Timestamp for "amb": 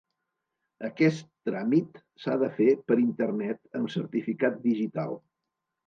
3.81-3.97